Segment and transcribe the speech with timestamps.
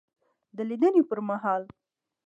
[0.57, 1.63] دلیدني پر مهال